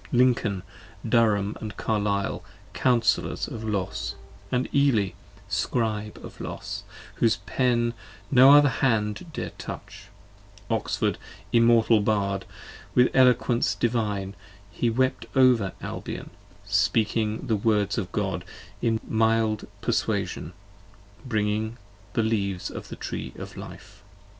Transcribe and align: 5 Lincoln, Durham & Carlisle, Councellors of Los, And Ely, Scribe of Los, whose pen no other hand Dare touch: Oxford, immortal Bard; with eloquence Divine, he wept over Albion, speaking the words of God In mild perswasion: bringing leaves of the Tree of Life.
5 0.05 0.13
Lincoln, 0.13 0.63
Durham 1.07 1.55
& 1.71 1.77
Carlisle, 1.77 2.43
Councellors 2.73 3.47
of 3.47 3.63
Los, 3.63 4.15
And 4.51 4.67
Ely, 4.73 5.09
Scribe 5.47 6.17
of 6.25 6.41
Los, 6.41 6.81
whose 7.17 7.35
pen 7.45 7.93
no 8.31 8.51
other 8.51 8.65
hand 8.67 9.27
Dare 9.31 9.51
touch: 9.59 10.07
Oxford, 10.71 11.19
immortal 11.53 11.99
Bard; 12.01 12.45
with 12.95 13.09
eloquence 13.13 13.75
Divine, 13.75 14.35
he 14.71 14.89
wept 14.89 15.27
over 15.35 15.73
Albion, 15.81 16.31
speaking 16.65 17.45
the 17.45 17.55
words 17.55 17.99
of 17.99 18.11
God 18.11 18.43
In 18.81 18.99
mild 19.07 19.67
perswasion: 19.83 20.53
bringing 21.27 21.77
leaves 22.15 22.71
of 22.71 22.87
the 22.87 22.95
Tree 22.95 23.33
of 23.37 23.55
Life. 23.55 24.01